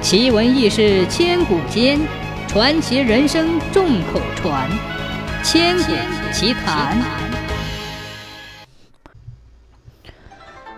[0.00, 1.98] 奇闻异事千古间，
[2.46, 4.70] 传奇人生众口传。
[5.42, 5.92] 千古
[6.32, 6.96] 奇谈。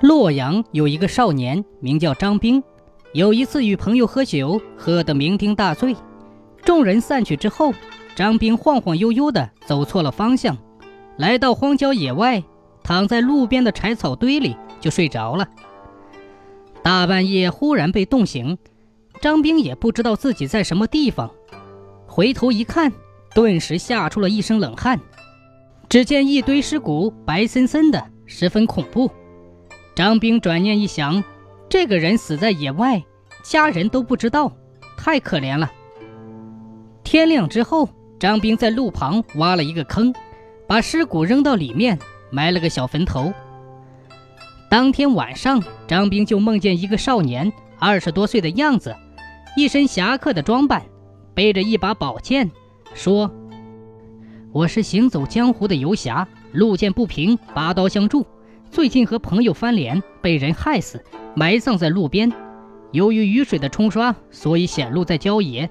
[0.00, 2.62] 洛阳有一个少年，名叫张兵。
[3.12, 5.94] 有一次与朋友喝酒，喝得酩酊大醉。
[6.64, 7.74] 众人散去之后，
[8.16, 10.56] 张兵晃晃悠悠地走错了方向，
[11.18, 12.42] 来到荒郊野外，
[12.82, 15.46] 躺在路边的柴草堆里就睡着了。
[16.82, 18.56] 大半夜忽然被冻醒。
[19.22, 21.30] 张兵也不知道自己在什么地方，
[22.08, 22.92] 回头一看，
[23.32, 24.98] 顿时吓出了一身冷汗。
[25.88, 29.08] 只见一堆尸骨，白森森的，十分恐怖。
[29.94, 31.22] 张兵转念一想，
[31.68, 33.00] 这个人死在野外，
[33.44, 34.52] 家人都不知道，
[34.96, 35.70] 太可怜了。
[37.04, 40.12] 天亮之后，张兵在路旁挖了一个坑，
[40.66, 41.96] 把尸骨扔到里面，
[42.32, 43.32] 埋了个小坟头。
[44.68, 48.92] 当天晚上，张兵就梦见一个少年，二十多岁的样子。
[49.54, 50.82] 一身侠客的装扮，
[51.34, 52.50] 背着一把宝剑，
[52.94, 53.30] 说
[54.50, 58.24] ：“我是行走江湖的游侠，路见不平拔刀相助。
[58.70, 62.32] 最近和朋友翻脸，被人害死，埋葬在路边。
[62.92, 65.68] 由于雨水的冲刷，所以显露在郊野。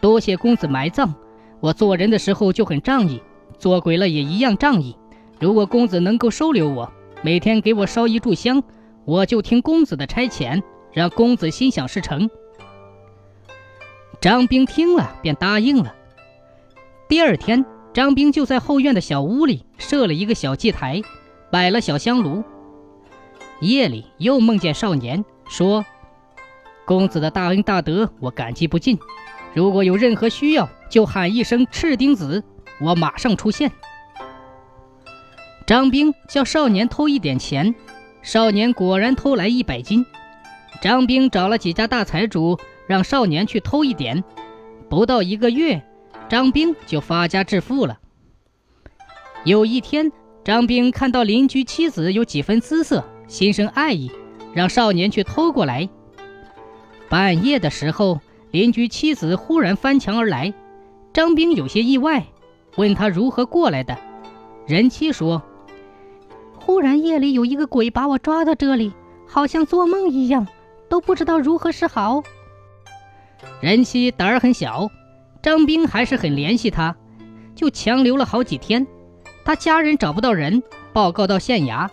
[0.00, 1.12] 多谢公子埋葬，
[1.58, 3.20] 我做人的时候就很仗义，
[3.58, 4.96] 做鬼了也一样仗义。
[5.40, 8.62] 如果公子能够收留我，每天给我烧一炷香，
[9.04, 12.30] 我就听公子的差遣，让公子心想事成。”
[14.22, 15.92] 张兵听了，便答应了。
[17.08, 21.02] 第二天，张兵就在后院的小屋里设了一个小祭台，
[21.50, 22.44] 摆了小香炉。
[23.60, 25.84] 夜里又梦见少年，说
[26.86, 28.96] ：“公子的大恩大德，我感激不尽。
[29.54, 32.44] 如果有任何需要，就喊一声‘赤钉子’，
[32.80, 33.72] 我马上出现。”
[35.66, 37.74] 张兵叫少年偷一点钱，
[38.22, 40.06] 少年果然偷来一百斤。
[40.80, 42.56] 张兵找了几家大财主。
[42.86, 44.22] 让少年去偷一点，
[44.88, 45.82] 不到一个月，
[46.28, 47.98] 张兵就发家致富了。
[49.44, 50.12] 有一天，
[50.44, 54.10] 张兵看到邻居妻子有几分姿色，心生爱意，
[54.54, 55.88] 让少年去偷过来。
[57.08, 60.52] 半夜的时候，邻居妻子忽然翻墙而来，
[61.12, 62.24] 张兵有些意外，
[62.76, 63.96] 问他如何过来的。
[64.66, 65.42] 人妻说
[66.58, 68.92] ：“忽然夜里有一个鬼把我抓到这里，
[69.26, 70.46] 好像做梦一样，
[70.88, 72.22] 都不知道如何是好。”
[73.60, 74.90] 人妻胆儿很小，
[75.42, 76.96] 张兵还是很怜惜她，
[77.54, 78.86] 就强留了好几天。
[79.44, 81.88] 他家人找不到人，报告到县衙。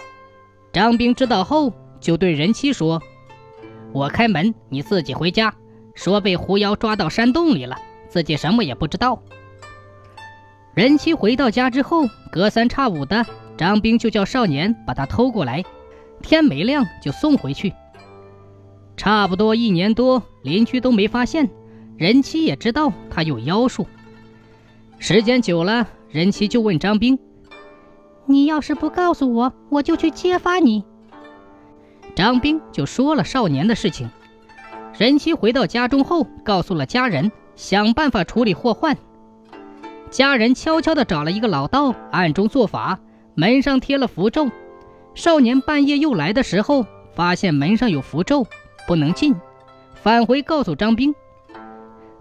[0.71, 3.01] 张兵知道后，就对人妻说
[3.91, 5.53] ：“我开门，你自己回家。”
[5.95, 7.75] 说被狐妖抓到山洞里了，
[8.07, 9.21] 自己什么也不知道。
[10.73, 13.25] 人妻回到家之后，隔三差五的，
[13.57, 15.63] 张兵就叫少年把他偷过来，
[16.21, 17.73] 天没亮就送回去。
[18.99, 21.49] 差不多一年多，邻居都没发现，
[21.95, 23.87] 人妻也知道他有妖术。
[24.97, 27.17] 时间久了，人妻就问张兵
[28.27, 30.83] ：“你要是不告诉我，我就去揭发你。”
[32.13, 34.09] 张兵就说了少年的事情。
[34.97, 38.97] 人妻回到家中后，告诉了家人，想办法处理祸患。
[40.09, 42.99] 家人悄悄地找了一个老道，暗中做法，
[43.33, 44.49] 门上贴了符咒。
[45.15, 46.85] 少年半夜又来的时候，
[47.15, 48.45] 发现门上有符咒。
[48.89, 49.39] 不能进，
[49.93, 51.13] 返回告诉张兵，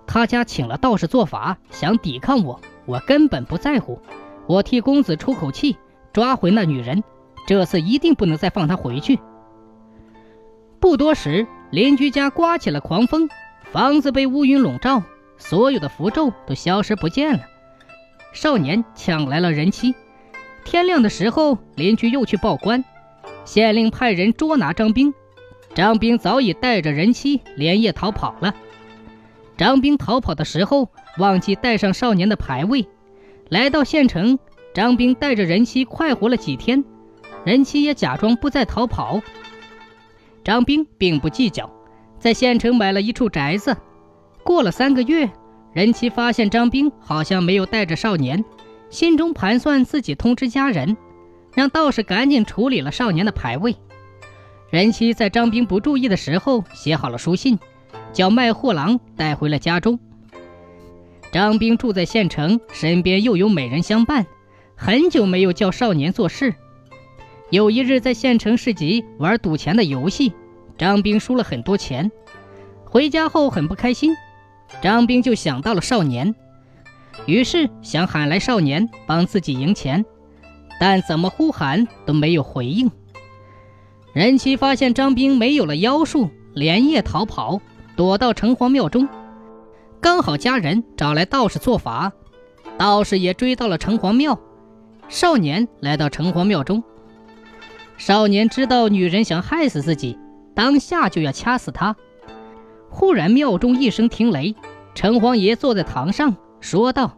[0.06, 3.98] 他家请了道士做法，想抵抗我，我根本不在乎。
[4.46, 5.78] 我替公子出口气，
[6.12, 7.02] 抓回那女人，
[7.46, 9.18] 这次一定不能再放她回去。
[10.78, 13.30] 不多时，邻居家刮起了狂风，
[13.72, 15.02] 房子被乌云笼罩，
[15.38, 17.46] 所有的符咒都消失不见了。
[18.34, 19.94] 少年抢来了人妻。
[20.66, 22.84] 天亮的时候，邻居又去报官，
[23.46, 25.14] 县令派人捉拿张兵。
[25.78, 28.52] 张兵早已带着人妻连夜逃跑了。
[29.56, 32.88] 张兵逃跑的时候忘记带上少年的牌位，
[33.48, 34.40] 来到县城，
[34.74, 36.84] 张兵带着人妻快活了几天，
[37.44, 39.22] 人妻也假装不再逃跑。
[40.42, 41.70] 张兵并不计较，
[42.18, 43.76] 在县城买了一处宅子。
[44.42, 45.30] 过了三个月，
[45.72, 48.44] 人妻发现张兵好像没有带着少年，
[48.90, 50.96] 心中盘算自己通知家人，
[51.54, 53.76] 让道士赶紧处理了少年的牌位。
[54.70, 57.58] 任妻在张兵不注意的时候写好了书信，
[58.12, 59.98] 叫卖货郎带回了家中。
[61.32, 64.26] 张兵住在县城，身边又有美人相伴，
[64.76, 66.54] 很久没有叫少年做事。
[67.50, 70.34] 有一日在县城市集玩赌钱的游戏，
[70.76, 72.10] 张兵输了很多钱，
[72.84, 74.14] 回家后很不开心。
[74.82, 76.34] 张兵就想到了少年，
[77.24, 80.04] 于是想喊来少年帮自己赢钱，
[80.78, 82.90] 但怎么呼喊都没有回应。
[84.18, 87.60] 任妻发现张兵没有了妖术，连夜逃跑，
[87.94, 89.08] 躲到城隍庙中。
[90.00, 92.10] 刚好家人找来道士做法，
[92.76, 94.36] 道士也追到了城隍庙。
[95.08, 96.82] 少年来到城隍庙中，
[97.96, 100.18] 少年知道女人想害死自己，
[100.52, 101.94] 当下就要掐死她。
[102.90, 104.56] 忽然庙中一声听雷，
[104.96, 107.16] 城隍爷坐在堂上说道：“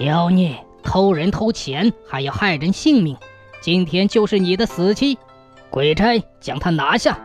[0.00, 3.16] 妖孽，偷人偷钱，还要害人性命，
[3.62, 5.16] 今天就是你的死期！
[5.70, 7.18] 鬼差将他拿下。”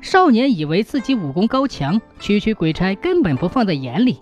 [0.00, 4.20] 少年以为自己武功高强，区区鬼差根本不放在眼里，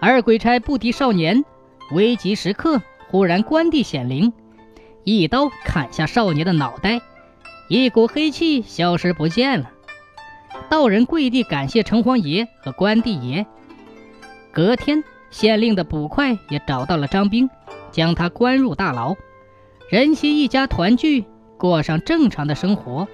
[0.00, 1.44] 而鬼差不敌少年，
[1.92, 2.80] 危急时刻。
[3.08, 4.32] 忽然，关帝显灵，
[5.02, 7.00] 一刀砍下少年的脑袋，
[7.68, 9.70] 一股黑气消失不见了。
[10.68, 13.44] 道人跪地感谢城隍爷和关帝爷。
[14.52, 17.50] 隔天，县令的捕快也找到了张兵，
[17.90, 19.16] 将他关入大牢。
[19.90, 21.24] 任熙一家团聚，
[21.60, 23.06] 过上正常的生活。